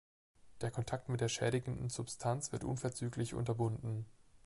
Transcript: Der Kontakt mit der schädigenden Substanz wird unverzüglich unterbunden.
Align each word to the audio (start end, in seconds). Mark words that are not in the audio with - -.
Der 0.61 0.71
Kontakt 0.71 1.09
mit 1.09 1.21
der 1.21 1.29
schädigenden 1.29 1.89
Substanz 1.91 2.51
wird 2.51 2.63
unverzüglich 2.63 3.35
unterbunden. 3.35 4.07